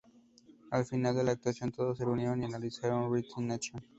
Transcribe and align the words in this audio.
Al 0.71 0.83
final 0.83 1.15
de 1.15 1.23
la 1.23 1.33
actuación 1.33 1.71
todos 1.71 1.99
se 1.99 2.05
reunieron 2.05 2.41
y 2.41 2.47
realizaron 2.47 3.13
"Rhythm 3.13 3.45
Nation". 3.45 3.83